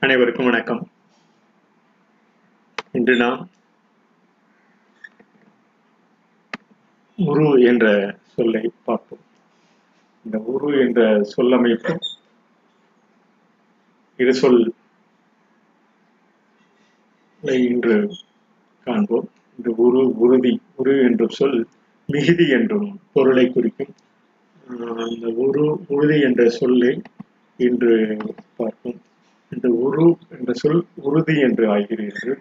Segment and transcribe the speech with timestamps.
[0.00, 0.90] அனைவருக்கும் வணக்கம்.
[2.92, 3.48] இன்று நாம்
[7.14, 7.86] உரு என்ற
[8.34, 9.18] சொல்லை பார்ப்போம்.
[10.24, 11.00] இந்த உரு என்ற
[11.36, 11.94] சொல்லமைப்பு
[14.16, 14.74] இரு சொல்
[17.42, 18.16] இன்று
[18.84, 19.28] காண்போம்.
[19.58, 21.66] இந்த உரு உறுதி உரு என்ற சொல்
[22.06, 23.94] மிகுதி என்றும் பொருளை குறிக்கும்.
[24.70, 27.02] இந்த அந்த உரு உறுதி என்ற சொல்லை
[27.56, 28.16] இன்று
[28.56, 29.00] பார்ப்போம்.
[29.52, 32.32] இந்த உரு என்ற சொல் உறுதி என்று ஆகிறது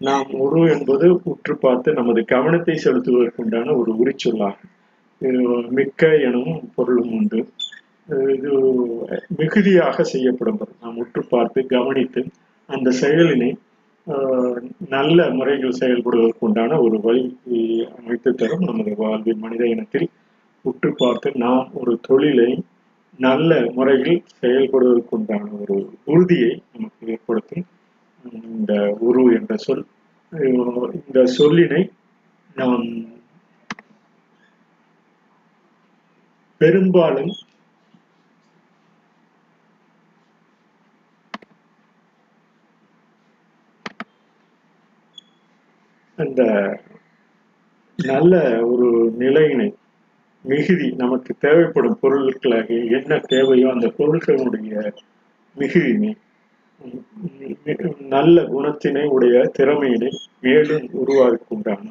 [0.00, 4.72] நாம் உரு என்பது உற்று பார்த்து நமது கவனத்தை செலுத்துவதற்குண்டான ஒரு உரிச்சொல்லாகும்.
[5.76, 7.40] மிக்க எனவும் பொருளும் உண்டு.
[8.34, 8.50] இது
[9.38, 12.20] மிகுதியாக செய்யப்படும் நாம் உற்று பார்த்து கவனித்து
[12.68, 13.50] அந்த செயலினை
[14.06, 14.60] ஆஹ்,
[14.92, 17.24] நல்ல முறையில் செயல்படுவதற்கு உண்டான ஒரு வழி
[17.96, 20.06] அமைத்து தரும் நமது வாழ்வின் மனித இனத்தில்
[20.64, 22.48] உற்று பார்த்து நாம் ஒரு தொழிலை
[23.18, 27.66] நல்ல முறையில் செயல்படுவதற்கு உண்டான ஒரு உறுதியை நமக்கு ஏற்படுத்தும்.
[28.56, 28.72] இந்த
[29.08, 29.84] உரு என்ற சொல்
[30.98, 31.82] இந்த சொல்லினை
[32.56, 32.84] நாம்
[36.60, 37.34] பெரும்பாலும்
[46.18, 46.42] அந்த
[47.98, 48.34] நல்ல
[48.72, 48.88] ஒரு
[49.22, 49.68] நிலையினை
[50.44, 54.72] மிகுதி நமக்கு தேவைப்படும் பொருட்களாக என்ன தேவையோ அந்த பொருட்களுடைய
[55.56, 56.10] மிகுதினை
[58.12, 61.86] நல்ல குணத்தினை உடைய திறமையினை மேலும் உருவாக்குண்டான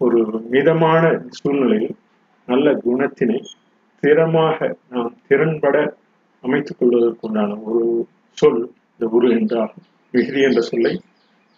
[0.00, 0.18] ஒரு
[0.50, 1.02] மிதமான
[1.38, 1.96] சூழ்நிலையில்
[2.48, 3.38] நல்ல குணத்தினை
[4.02, 4.58] திறமாக
[4.90, 5.76] நாம் திறன்பட
[6.44, 7.82] அமைத்துக் கொள்வதற்குண்டான ஒரு
[8.38, 8.60] சொல்
[8.92, 10.92] இந்த உரு என்றாகும் மிகுதி என்ற சொல்லை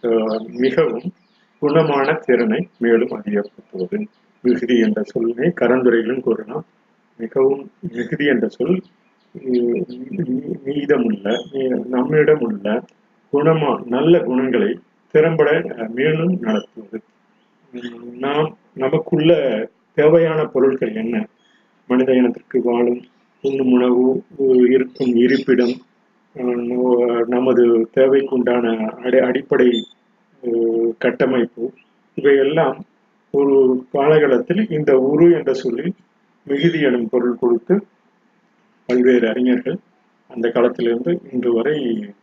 [0.02, 1.08] ஆஹ், மிகவும்
[1.62, 3.98] குணமான திறனை மேலும் அதிகப்படுத்துவது.
[4.44, 6.64] மிகுதி என்ற சொல்லை கரந்துரையிலும் கூறலாம்
[7.18, 7.62] மிகவும்
[7.94, 8.76] மிகுதி என்ற சொல்
[10.64, 11.24] மீதமுள்ள
[11.94, 12.66] நம்மிடம் உள்ள
[13.32, 14.70] குணமா நல்ல குணங்களை
[15.14, 15.48] திறம்பட
[15.96, 16.98] மேலும் நடத்துவது.
[18.24, 19.30] நாம் நமக்குள்ள
[19.98, 21.14] தேவையான பொருட்கள் என்ன?
[21.90, 23.00] மனித இனத்திற்கு வாழும்
[23.44, 24.02] உண்ணும் உணவு
[24.74, 25.74] இருக்கும் இருப்பிடம்
[27.34, 27.64] நமது
[27.96, 28.64] தேவைக்குண்டான
[29.04, 29.70] அடி அடிப்படை
[30.98, 31.64] கட்டமைப்பு
[32.18, 32.76] இவையெல்லாம்
[33.30, 35.92] ஒரு காலகட்டத்தில் இந்த உரு என்ற சொல்லில்
[36.46, 37.74] மிகுதி எனும் பொருள் கொடுத்து
[38.86, 39.78] பல்வேறு அறிஞர்கள்
[40.28, 41.76] அந்த காலத்திலிருந்து இன்று வரை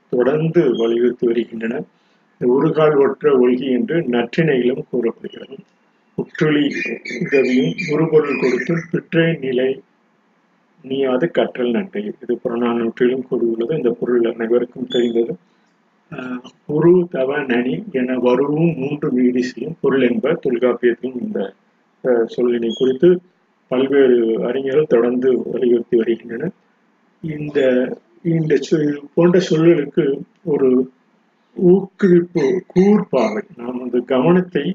[0.09, 1.85] தொடர்ந்து வலியுறுத்தி வருகின்றனர்.
[2.41, 5.57] இந்த உருகால் ஒற்ற ஒழுகி என்று நற்றிணையிலும் கூறப்படுகிறது.
[6.18, 6.63] உற்றுளி
[7.22, 9.81] உதவியும் உருபொருள் கொடுத்தும் பிற்றை நிலை
[10.84, 13.75] நீயாது கற்றல் நன்றி இது புறநானூற்றிலும் கூறியுள்ளது.
[13.75, 15.35] இந்த பொருள் அனைவருக்கும் தெரிந்தது.
[16.68, 21.40] உரு தவ நனி என வருவும் மூன்று மீதிசையும் பொருள் என்ப தொல்காப்பியத்தையும் இந்த
[22.35, 23.09] சொல்லினை குறித்து
[23.72, 24.18] பல்வேறு
[24.50, 26.53] அறிஞர்கள் தொடர்ந்து வலியுறுத்தி வருகின்றனர்.
[27.23, 27.59] இந்த
[28.25, 28.53] இந்த
[29.16, 30.06] போன்ற சொல்லுகளுக்கு
[30.53, 30.69] ஒரு
[31.56, 32.44] ஊக்குவிப்பு
[32.74, 34.66] கூர்பார்வை நாம் அந்த கவனத்தை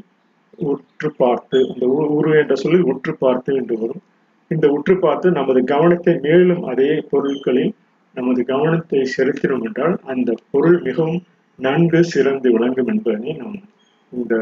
[0.69, 4.03] உற்று பார்த்து இந்த உரு என்ற சொல்லி உற்று பார்த்து என்று வரும்.
[4.51, 7.73] இந்த உற்று பார்த்து நமது கவனத்தை மேலும் அதே பொருட்களில்
[8.15, 11.21] நமது கவனத்தை செலுத்தினோம் என்றால் அந்த பொருள் மிகவும்
[11.59, 13.59] நன்கு சிறந்து விளங்கும் என்பதனை நாம்
[14.13, 14.35] இந்த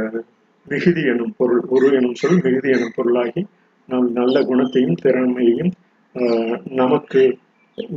[0.67, 3.43] மிகுதி எனும் பொருள் உரு எனும் சொல் மிகுதி எனும் பொருளாகி
[3.89, 5.73] நாம் நல்ல குணத்தையும் திறமையையும்
[6.15, 7.23] ஆஹ், நமக்கு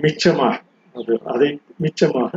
[0.01, 0.55] மிச்சமாக
[0.95, 1.49] அது அதை
[1.83, 2.31] மிச்சமாக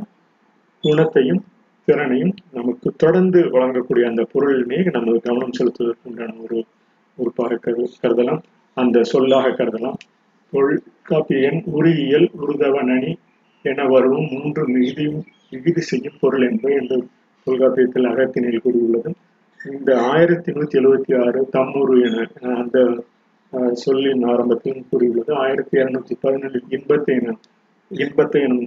[0.85, 1.43] குணத்தையும்
[1.89, 6.59] திறனையும் நமக்கு தொடர்ந்து வழங்கக்கூடிய அந்த பொருளினே நமது கவனம் செலுத்துவதற்குண்டான ஒரு
[7.19, 7.57] ஒரு கரு
[8.03, 8.41] கருதலாம்.
[8.77, 9.99] அந்த சொல்லாக கருதலாம்.
[10.53, 13.13] தொல்காப்பியன் உரியியல் உருதவ நனி
[13.65, 16.97] என வரும் மூன்று மிகுதியும் மிகுதி செய்யும் பொருள் என்பது இந்த
[17.47, 19.11] தொல்காப்பியத்தில் அகத்தினில் கூறியுள்ளது.
[19.61, 22.25] இந்த ஆயிரத்தி நூத்தி எழுவத்தி ஆறு தம்முரு என
[22.63, 22.79] அந்த
[23.85, 25.31] சொல்லின் ஆரம்பத்திலும் கூறியுள்ளது.
[25.45, 27.35] ஆயிரத்தி இருநூத்தி பதினேழில் இன்பத்தை என
[27.91, 28.67] இன்பத்தை எனும்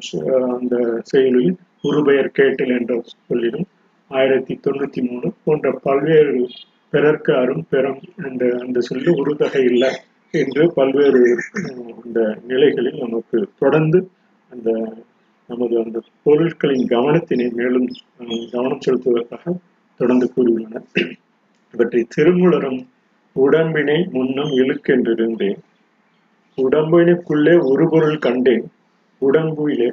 [0.57, 2.93] அந்த செயலில் உருபெயர் கேட்டல் என்ற
[3.27, 3.67] சொல்லிலும்
[4.11, 6.35] ஆயிரத்தி தொண்ணூத்தி மூணு போன்ற பல்வேறு
[6.93, 9.91] பிறர்க்கு அரும் பெறும் என்ற அந்த சொல்லி உருதகை இல்லை
[10.33, 11.21] என்று பல்வேறு
[11.95, 13.99] அந்த நிலைகளில் நமக்கு தொடர்ந்து
[14.49, 14.93] அந்த
[15.47, 17.87] நமது அந்த பொருட்களின் கவனத்தினை மேலும்
[18.51, 19.55] கவனம் செலுத்துவதற்காக
[19.97, 21.11] தொடர்ந்து கூறியுள்ளனர்.
[21.73, 22.87] இவற்றை திருமுலரும்
[23.31, 25.57] உடம்பினை முன்னம் இழுக்கென்றிருந்தேன்.
[26.57, 28.71] உடம்பினுக்குள்ளே ஒரு பொருள் கண்டேன்.
[29.21, 29.91] உடம்புயிலே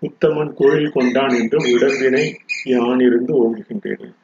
[0.00, 4.14] உத்தமன் கோயில் கொண்டான் என்று உடம்பினை யானிருந்து ஓங்குகின்றேன்.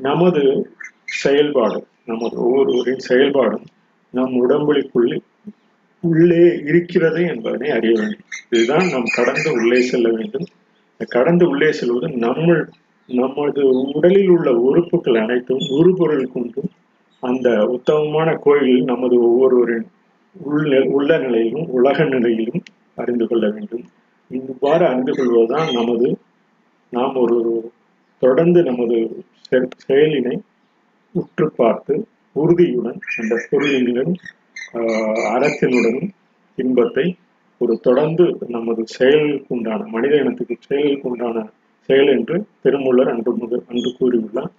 [0.00, 3.64] நமது செயல்பாடு நமது ஒவ்வொருவரின் செயல்பாடும்
[4.10, 5.18] நம் உடம்புக்குள்ளே
[6.00, 8.33] உள்ளே இருக்கிறது என்பதனை அறிய வேண்டும்.
[8.54, 10.46] இதுதான் நாம் கடந்து உள்ளே செல்ல வேண்டும்.
[11.10, 12.56] கடந்து உள்ளே செல்வது நம்ம
[13.08, 16.70] நமது உடலில் உள்ள உறுப்புகள் அனைத்தும் உருபொருள் கொண்டும்
[17.22, 19.86] அந்த உத்தமமான கோயிலில் நமது ஒவ்வொருவரின்
[20.36, 22.62] உள்ள உள்ள நிலையிலும் உலக நிலையிலும்
[22.98, 23.84] அறிந்து கொள்ள வேண்டும்.
[24.30, 26.08] இவ்வாறு அறிந்து கொள்வதுதான் நமது
[26.92, 27.38] நாம் ஒரு
[28.22, 28.96] தொடர்ந்து நமது
[29.84, 30.34] செயலினை
[31.14, 31.94] உற்று பார்த்து
[32.36, 34.12] உறுதியுடன் அந்த பொருளினுடன்
[34.78, 36.10] ஆஹ், அறத்தினுடனும்
[36.58, 37.06] இன்பத்தை
[37.64, 38.24] ஒரு தொடர்ந்து
[38.54, 41.44] நமது செயலுக்கு உண்டான மனித இனத்துக்கு செயலுக்கு உண்டான
[41.88, 44.52] செயல் என்று திருமூலர் அன்று முதல் அன்று கூறியுள்ளார்.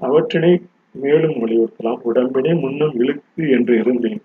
[0.00, 0.52] அவற்றினை
[0.94, 2.00] மேலும் வலியுறுத்தலாம்.
[2.02, 4.20] உடம்பினை முன்னம் இழுக்கு என்று இருந்தேன்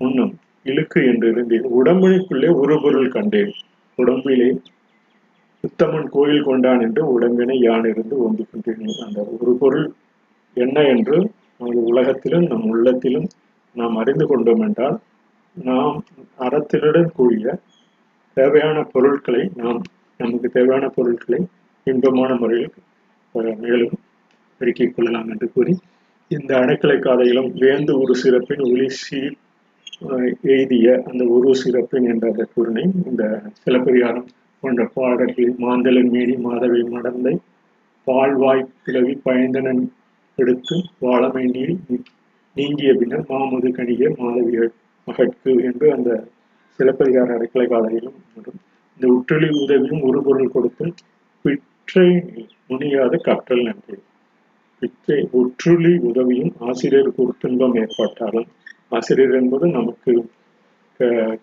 [0.00, 0.32] முன்னம்
[0.66, 3.52] இழுக்கு என்று இருந்தேன் உடம்பினைக்குள்ளே ஒரு பொருள் கண்டேன்.
[3.98, 4.48] உடம்பிலே
[5.64, 8.84] உத்தமன் கோயில் கொண்டான் என்று உடம்பினை யான் இருந்து ஒன்று கொண்டேன்.
[9.06, 9.86] அந்த ஒரு பொருள்
[10.56, 11.16] என்ன என்று
[11.60, 13.28] நமது உலகத்திலும் நம் உள்ளத்திலும்
[13.76, 14.96] நாம் அறிந்து கொண்டோம் என்றால்
[15.56, 15.96] நாம்
[16.38, 17.54] அறத்தினுடன் கூடிய
[18.36, 19.80] தேவையான பொருட்களை நாம்
[20.20, 21.40] நமக்கு தேவையான பொருட்களை
[21.86, 22.72] இன்பமான முறையில்
[23.60, 23.94] மேலும்
[24.60, 25.74] பெருக்கிக் கொள்ளலாம் என்று கூறி
[26.30, 29.36] இந்த அடைக்கலை காதையிலும் வேந்து ஒரு சிறப்பின் ஒளி சீர்
[30.48, 33.24] எய்திய அந்த ஒரு சிறப்பின் என்ற அந்த கூறினை இந்த
[33.62, 34.28] சிலப்பதிகாரம்
[34.62, 37.34] போன்ற பாடல்களில் மாந்தளன் மீறி மாதவை மடந்தை
[38.06, 39.82] பால்வாய் கிளவி பயந்தனன்
[40.38, 41.74] எடுத்து வாழமை நீர்
[42.56, 44.72] நீங்கிய பின்னர் மாமது கணிகை மாதவியல்
[45.10, 46.10] அகற்கு என்று அந்த
[46.78, 48.18] சிலப்பதிகார அடைக்கலை காலையிலும்
[49.00, 50.92] இந்த உற்றலி உதவியும் ஒரு பொருள் கொடுத்தும்
[51.44, 52.08] பிற்றை
[52.68, 53.96] முனியாத கற்றல் நன்றி.
[54.82, 58.48] பிற்றை ஒற்றுளி உதவியும் ஆசிரியருக்கு ஒரு துன்பம் ஏற்பட்டாலும்
[58.88, 60.12] ஆசிரியர் என்பது நமக்கு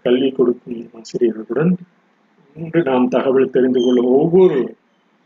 [0.03, 1.71] கல்வி கொடுக்கும் ஆசிரியர்களுடன்
[2.55, 4.59] இன்று நாம் தகவல் தெரிந்து கொள்ளும் ஒவ்வொரு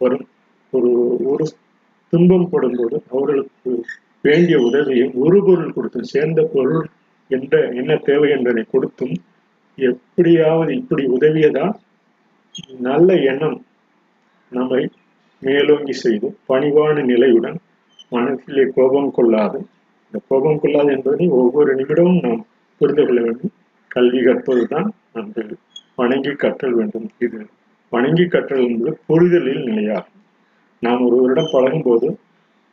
[0.02, 0.26] வரும்
[0.74, 0.92] ஒரு
[1.26, 1.46] ஒரு
[2.14, 3.72] துன்பம் படும்போது அவர்களுக்கு
[4.22, 6.84] வேண்டிய உதவியை ஒரு பொருள் கொடுத்தும் சேர்ந்த பொருள்
[7.32, 9.16] எந்த என்ன தேவை என்பதை கொடுத்தும்
[9.76, 11.74] எப்படியாவது இப்படி உதவியதால்
[12.80, 13.66] நல்ல எண்ணம்
[14.50, 14.90] நம்மை
[15.40, 17.58] மேலோங்கி செய்து பணிவான நிலையுடன்
[18.10, 19.58] மனத்திலே கோபம் கொள்ளாது.
[20.06, 22.46] இந்த கோபம் கொள்ளாது என்பதை ஒவ்வொரு நிமிடமும் நாம்
[22.78, 23.54] புரிந்து கொள்ள வேண்டும்.
[23.88, 25.46] கல்வி கற்பதுதான் அந்த
[25.96, 27.10] வணங்கி கற்றல் வேண்டும்.
[27.20, 27.48] இது
[27.90, 30.20] வணங்கி கற்றல் என்பது புரிதலில் நிலையாகும்.
[30.80, 32.18] நாம் ஒருவரிடம் பழகும்போது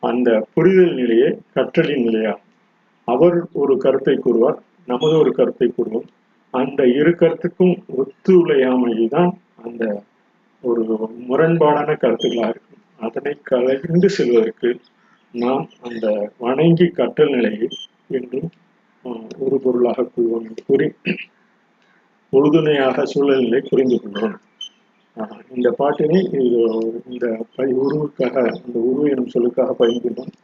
[0.00, 2.47] அந்த புரிதல் நிலையே கற்றலின் நிலையாகும்.
[3.08, 4.58] அவர் ஒரு கருத்தை கூறுவார்
[4.88, 6.08] நமது ஒரு கருத்தை கூறுவோம்.
[6.54, 9.32] அந்த இரு கருத்துக்கும் ஒத்துழையாமைதான்
[9.62, 9.84] அந்த
[10.64, 10.82] ஒரு
[11.28, 12.64] முரண்பாடான கருத்துக்களாக இருக்கும்.
[12.98, 14.70] அதனை கலந்து செல்வதற்கு
[15.34, 16.06] நாம் அந்த
[16.38, 17.68] வணங்கி கற்றல் நிலையை
[18.10, 18.48] என்றும்
[19.44, 20.86] ஒரு பொருளாக கொள்வோம் என்று கூறி
[22.32, 24.36] உறுதுணையாக சூழ்நிலை புரிந்து கொள்வோம்.
[25.16, 26.60] ஆஹ், இந்த பாட்டினை இது
[27.06, 27.26] இந்த
[27.56, 30.34] பை உருவுக்காக அந்த உருவு எனும் சொல்லுக்காக பயன்படுத்தும்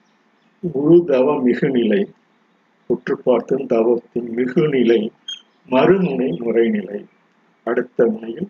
[0.63, 2.01] உருதவ மிகுநிலை.
[2.87, 5.11] உற்று பார்த்தும் தவத்தின் மிகுநிலை
[5.71, 7.05] மறுமுனை முறைநிலை
[7.65, 8.49] அடுத்த முனையில்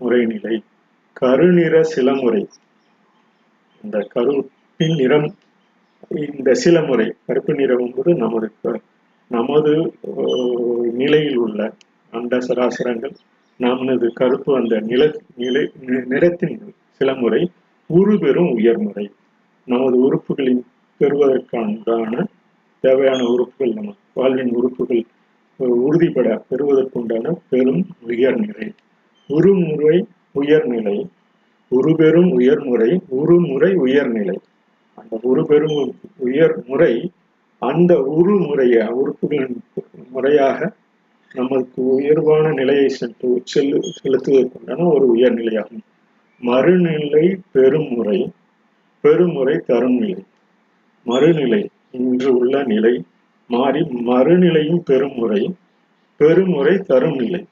[0.00, 0.62] முறைநிலை
[1.12, 2.46] கருநிற சிலமுறை
[3.82, 5.34] இந்த கருப்பின் நிறம்
[6.10, 8.50] இந்த சில முறை கருப்பு நிறம் என்பது நமது
[9.28, 9.72] நமது
[10.92, 11.72] நிலையில் உள்ள
[12.10, 13.14] அந்த சராசரங்கள்.
[13.56, 15.70] நமது கருப்பு அந்த நில நிலை
[16.06, 17.50] நிறத்தின் சில முறை
[17.90, 19.10] உயர்முறை
[19.66, 20.62] நமது உறுப்புகளின்
[21.00, 22.26] பெறுவதற்கான
[22.84, 25.04] தேவையான உறுப்புகள் நம்ம வாழ்வின் உறுப்புகள்
[25.58, 28.72] உறுதிப்பட பெறுவதற்குண்டான பெரும் உயர்நிலை.
[29.28, 31.06] உருமுறை உயர்நிலை.
[31.68, 34.38] உருபெரும் உயர்முறை உருமுறை உயர்நிலை.
[34.94, 37.10] அந்த உருபெரும் உயர்முறை
[37.58, 39.56] அந்த உருமுறைய உறுப்புகளின்
[40.10, 40.72] முறையாக
[41.34, 45.82] நமக்கு உயர்வான நிலையை சென்று செல்லு செலுத்துவதற்குண்டான ஒரு உயர்நிலையாகும்.
[46.40, 48.30] மறுநிலை பெருமுறை.
[49.00, 50.22] பெருமுறை தரும் நிலை
[51.04, 53.04] மறுநிலை இன்று உள்ள நிலை
[53.48, 55.54] மாறி மறுநிலையும் பெருமுறை
[56.16, 57.44] பெருமுறை தரும் நிலை.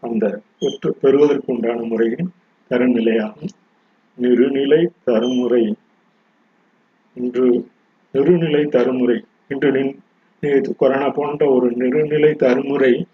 [0.00, 2.30] அந்த பெற்று பெறுவதற்குண்டான முறையின்
[2.68, 3.52] தரும் நிலையாகும்.
[4.16, 5.74] நிறுநிலை தருமுறை
[7.14, 7.66] இன்று
[8.12, 10.00] நிறுநிலை தருமுறை இன்று நின்
[10.76, 13.06] கொரோனா போன்ற ஒரு நிறுநிலை தருமுறை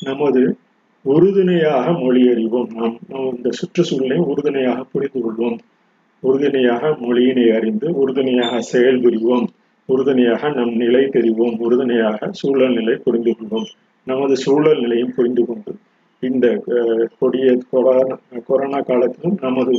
[0.00, 0.56] நமது
[1.02, 2.74] உறுதுணையாக மொழியறிவோம்.
[2.74, 5.58] நாம் நாம் இந்த சுற்றுச்சூழலை உறுதுணையாக புரிந்து கொள்வோம்.
[6.20, 9.46] உறுதுணையாக மொழியினை அறிந்து உறுதுணையாக செயல் புரிவோம்
[9.92, 11.56] உறுதுணையாக நம் நிலை தெரிவோம்.
[11.66, 13.68] உறுதுணையாக சூழல் நிலை புரிந்து கொள்வோம்.
[14.06, 15.72] நமது சூழல் நிலையும் புரிந்து கொண்டு
[16.22, 16.46] இந்த
[17.18, 18.16] கொடிய கொரோனா
[18.48, 19.74] கொரோனா காலத்திலும் நமது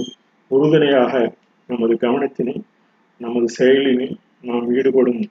[0.52, 1.14] உறுதுணையாக
[1.70, 2.56] நமது கவனத்தினை
[3.22, 4.08] நமது செயலினை
[4.42, 5.22] நாம் ஈடுபடும்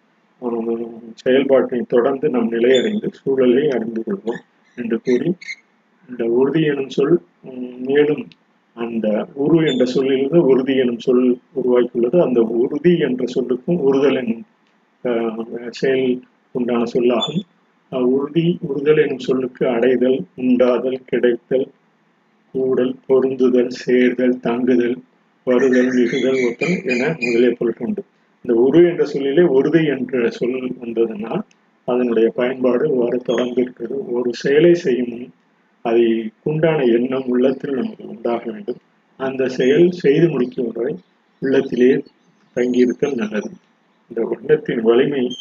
[1.22, 4.42] செயல்பாட்டை தொடர்ந்து நம் நிலையடைந்து சூழலை அறிந்து கொள்வோம்
[4.78, 5.30] என்று கூறி
[6.08, 7.16] இந்த உறுதி எனும் சொல்
[7.88, 8.22] மேலும்
[8.76, 9.06] அந்த
[9.44, 11.24] உரு என்ற சொல்லிலிருந்து உறுதி எனும் சொல்
[11.58, 12.18] உருவாக்கியுள்ளது.
[12.26, 14.44] அந்த உறுதி என்ற சொல்லுக்கும் உறுதல் எனும்
[15.80, 16.08] செயல்
[16.54, 17.42] உண்டான சொல்லாகும்.
[18.14, 21.68] உறுதி உறுதல் எனும் சொல்லுக்கு அடைதல் உண்டாதல் கிடைத்தல்
[22.54, 24.96] கூடல் பொருந்துதல் சேர்தல் தங்குதல்
[25.46, 28.02] வருதல் மிகுதல் ஒத்தல் என முதலிய பொருட்கள் உண்டு.
[28.44, 31.42] இந்த உரு என்ற சொல்லிலே உறுதி என்ற சொல் வந்ததனால்
[31.88, 33.96] அதனுடைய பயன்பாடு வர தொடர்ந்து இருக்கிறது.
[34.16, 35.26] ஒரு செயலை செய்யும் முன்
[35.84, 36.04] அதை
[36.50, 38.80] உண்டான எண்ணம் உள்ளத்தில் நமக்கு உண்டாக வேண்டும்.
[39.20, 40.94] அந்த செயல் செய்து முடிக்கும் வரை
[41.42, 41.90] உள்ளத்திலே
[42.56, 43.50] தங்கியிருத்தல் நல்லது.
[44.10, 45.36] இந்த வண்ணத்தின் வலிமை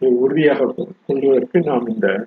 [0.00, 0.74] உறுதியாக
[1.06, 2.26] கொள்வதற்கு நாம் இந்த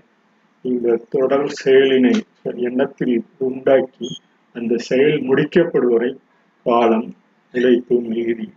[0.62, 2.14] இந்த தொடர் செயலினை
[2.54, 4.10] எண்ணத்தில் உண்டாக்கி
[4.54, 6.18] அந்த செயல் முடிக்கப்படுவரை
[6.64, 7.14] காலம்
[7.54, 8.48] உழைப்பு மிகுதி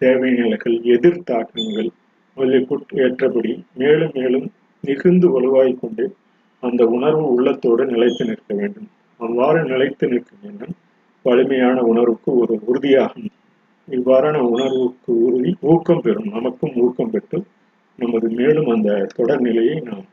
[0.00, 1.90] தேவைநிலைகள் எதிர்த்தாக்கங்கள்
[2.92, 6.16] ஏற்றபடி மேலும் மேலும் மிகுந்து வலுவாய் கொண்டு
[6.60, 8.88] அந்த உணர்வு உள்ளத்தோடு நிலைத்து நிற்க வேண்டும்.
[9.16, 10.74] அவ்வாறு நிலைத்து நிற்கும் எண்ணம்
[11.22, 13.30] வலிமையான உணர்வுக்கு ஒரு உறுதியாகும்.
[13.88, 17.38] இவ்வாறான உணர்வுக்கு உறுதி ஊக்கம் பெறும் நமக்கும் ஊக்கம் பெற்று
[17.98, 20.06] நமது மேலும் அந்த தொடர்நிலையை நாம்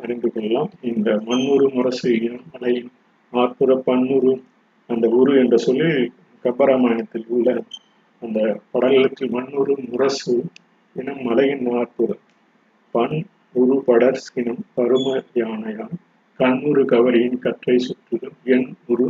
[0.00, 0.70] அறிந்து கொள்ளலாம்.
[0.80, 2.90] இந்த மண்ணுரு முரசு இனம் மலையின்
[3.32, 4.32] ஆற்புற பன்னுரு
[4.90, 5.90] அந்த உரு என்ற சொல்லி
[6.44, 7.48] கப்பராமாயணத்தில் உள்ள
[8.22, 8.38] அந்த
[8.72, 10.34] படலுக்கு மண்ணுரு முரசு
[10.96, 12.10] இனம் மலையின் ஆற்புற
[12.94, 13.16] பண்
[13.54, 15.96] உரு படர் இனம் பரும யானையான்
[16.40, 19.06] கண்ணுரு கவரியின் கற்றை சுற்றுதல் என் உரு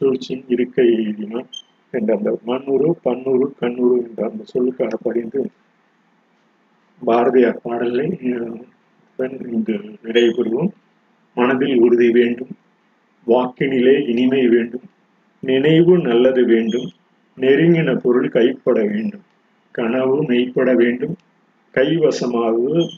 [0.00, 1.48] சூழ்ச்சியின் இருக்கை எழுதினான்
[1.90, 5.50] என்ற அந்த மண்ணுரு பன்னுரு கண்ணுரு என்ற அந்த சொல்லுக்கான படிந்து
[7.04, 8.84] பாரதியார் பாடலை நிறைவு
[10.02, 10.68] பெறுவோம்.
[11.34, 12.48] மனதில் உறுதி வேண்டும்.
[13.26, 14.82] வாக்கினிலே இனிமை வேண்டும்.
[15.40, 16.90] நினைவு நல்லது வேண்டும்.
[17.36, 19.22] நெருங்கின பொருள் கைப்பட வேண்டும்.
[19.70, 21.16] கனவு மெய்ப்பட வேண்டும்.
[21.74, 22.88] கைவசமாகுவது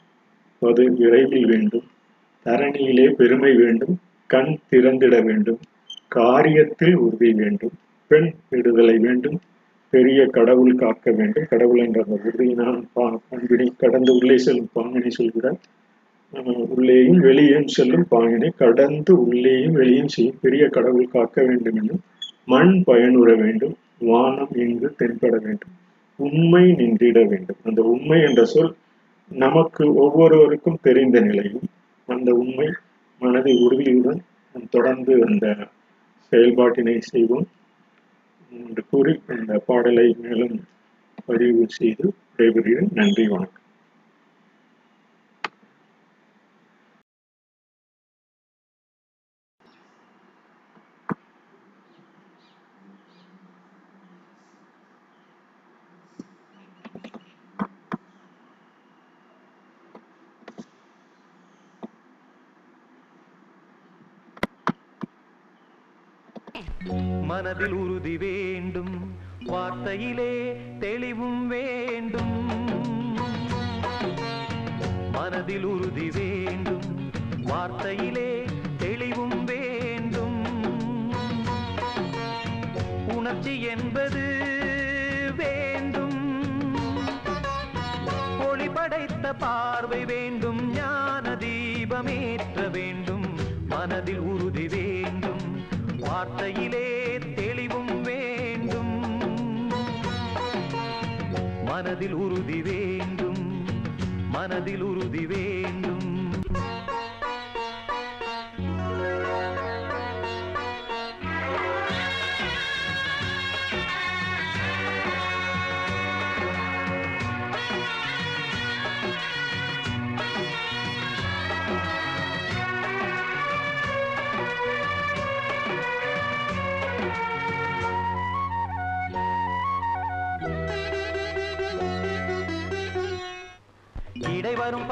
[0.85, 1.85] விரைவில் வேண்டும்.
[2.45, 3.99] தரணியிலே பெருமை வேண்டும்.
[4.27, 5.59] கண் திறந்திட வேண்டும்.
[6.15, 7.73] காரியத்தில் உறுதி வேண்டும்.
[8.09, 9.39] பெண் விடுதலை வேண்டும்.
[9.91, 11.47] பெரிய கடவுள் காக்க வேண்டும்.
[11.51, 12.83] கடவுள் என்ற அந்த உறுதியினால்
[13.29, 15.59] பண்பினை கடந்து உள்ளே செல்லும் பாங்கினை சொல்கிறார்.
[16.69, 22.01] உள்ளேயும் வெளியேயும் செல்லும் பாங்கினை கடந்து உள்ளேயும் வெளியும் செய்யும் பெரிய கடவுள் காக்க வேண்டும் என்றும்
[22.45, 25.75] மண் பயனுற வேண்டும் வானம் இங்கு தென்பட வேண்டும்
[26.17, 27.57] உண்மை நின்றிட வேண்டும்.
[27.65, 28.75] அந்த உண்மை என்ற சொல்
[29.29, 31.67] நமக்கு ஒவ்வொருவருக்கும் தெரிந்த நிலையும்
[32.07, 32.69] அந்த உண்மை
[33.19, 34.21] மனதை உறுதியுடன்
[34.71, 35.47] தொடர்ந்து அந்த
[36.31, 37.47] செயல்பாட்டினை செய்வோம்.
[38.51, 40.65] என்று கூறி இந்த பாடலை மேலும்
[41.27, 42.93] பதிவு செய்து விடைபெறுகிறேன்.
[42.95, 43.63] நன்றி வணக்கம்.
[67.29, 69.17] மனதில் உறுதி வேண்டும்.
[69.45, 72.37] வார்த்தையிலே தெளிவும் வேண்டும்.
[75.13, 77.11] மனதில் உறுதி வேண்டும்.
[77.45, 78.47] வார்த்தையிலே
[78.79, 80.39] தெளிவும் வேண்டும்.
[83.09, 84.25] உணர்ச்சி என்பது
[85.37, 86.21] வேண்டும்.
[88.49, 90.73] ஒளி படைத்த பார்வை வேண்டும்.
[90.73, 93.29] ஞான தீபமேற்ற வேண்டும்.
[93.67, 95.67] மனதில் உறுதி வேண்டும்.
[95.99, 96.98] வார்த்தையிலே
[101.89, 103.65] மனதில் உறுதி வேண்டும்.
[104.31, 105.78] மனதில் உறுதி வேண்டும்.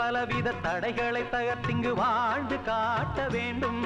[0.06, 3.80] பலவித தடைகளை தகர்த்திங்கு வாழ்ந்து காட்ட வேண்டும்.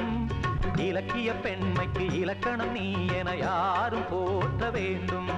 [0.86, 2.84] இலக்கிய பெண்மைக்கு இலக்கணம் நீ
[3.18, 5.32] என யாரும் போற்ற வேண்டும்.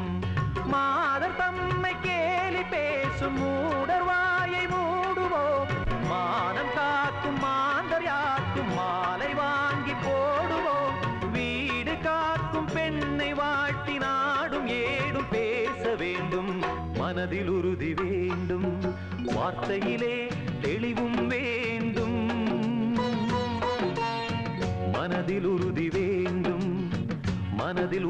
[0.72, 5.70] மாதர் தம்மை கேலி பேசும் மூடர் வாயை மூடுவோம்
[6.10, 10.98] மானம் காக்கும் மாந்தர் யாக்கும் மாலை வாங்கி போடுவோம்
[11.36, 16.52] வீடு காக்கும் பெண்ணை வாழ்த்தி நாடும் ஏடும் பேச வேண்டும்.
[17.14, 18.80] மனதில் உறுதி வேண்டும்.
[19.24, 22.30] வார்த்தையிலே தெளிவும் வேண்டும்.
[24.92, 26.90] மனதில் உறுதி வேண்டும்.
[27.56, 28.04] மனதில்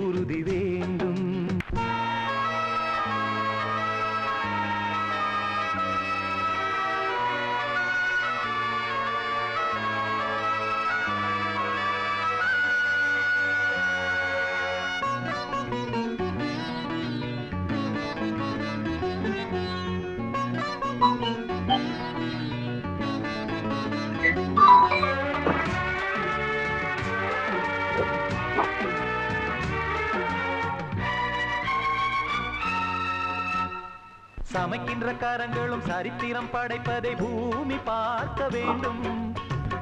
[34.62, 39.35] அமைக்கின்ற கரங்களும் சரித்திரம் படைப்பதை பூமி பார்க்க வேண்டும்.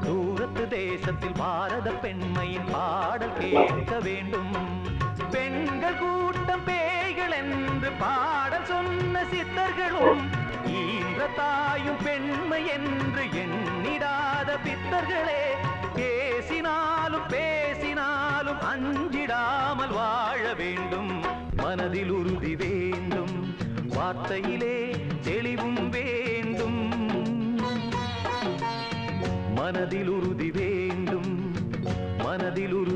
[0.05, 4.53] தூரத்து தேசத்தில் பாரத பெண்மையின் பாடல் கேட்க வேண்டும்.
[5.31, 10.23] பெண்கள் கூட்டம் பேய்கள் என்று பாடல் சொன்ன சித்தர்களும்
[10.67, 15.45] ஈன்ற தாயும் பெண்மை என்று எண்ணிடாத பித்தர்களே
[15.95, 21.13] பேசினாலும் பேசினாலும் அஞ்சிடாமல் வாழ வேண்டும்.
[21.63, 23.37] மனதில் உறுதி வேண்டும்.
[24.01, 26.79] வார்த்தையிலே தெளிவும் வேண்டும்.
[29.55, 31.53] மனதில் உறுதி வேண்டும்.
[32.19, 32.90] மனதில் உறுதி